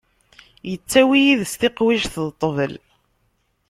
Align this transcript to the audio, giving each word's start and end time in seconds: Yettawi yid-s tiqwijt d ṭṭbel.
Yettawi 0.69 1.19
yid-s 1.25 1.53
tiqwijt 1.59 2.15
d 2.27 2.29
ṭṭbel. 2.35 2.73